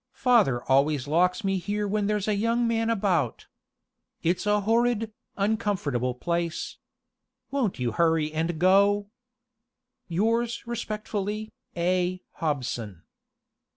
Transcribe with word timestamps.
Father 0.13 0.63
always 0.63 1.07
locks 1.07 1.43
me 1.43 1.59
here 1.59 1.87
when 1.87 2.07
there's 2.07 2.27
a 2.27 2.33
young 2.33 2.67
man 2.67 2.89
about. 2.89 3.45
It's 4.23 4.47
a 4.47 4.61
horrid, 4.61 5.13
uncomfortable 5.37 6.15
place. 6.15 6.77
Won't 7.51 7.77
you 7.77 7.91
hurry 7.91 8.33
and 8.33 8.57
go? 8.57 9.11
Yours 10.07 10.63
respectfully, 10.65 11.51
A. 11.77 12.23
HOBSON. 12.37 13.03